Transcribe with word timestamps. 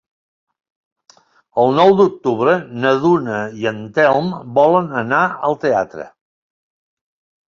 El 1.63 1.67
nou 1.79 1.91
d'octubre 1.99 2.55
na 2.85 2.93
Duna 3.03 3.35
i 3.63 3.67
en 3.73 3.77
Telm 3.97 4.31
volen 4.55 4.87
anar 5.03 5.21
al 5.49 5.59
teatre. 5.67 6.07